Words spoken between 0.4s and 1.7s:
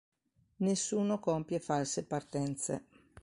Nessuno compie